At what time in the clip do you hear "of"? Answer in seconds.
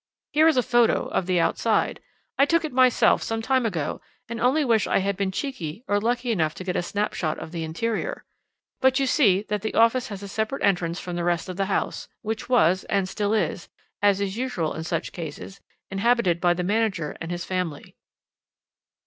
1.09-1.27, 7.37-7.51, 11.49-11.55